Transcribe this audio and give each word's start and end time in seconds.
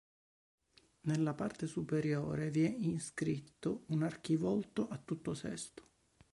Nella 1.01 1.35
parte 1.35 1.67
superiore 1.67 2.49
vi 2.49 2.63
è 2.63 2.75
inscritto 2.75 3.83
un 3.89 4.01
archivolto 4.01 4.87
a 4.87 4.97
tutto 4.97 5.35
sesto. 5.35 5.89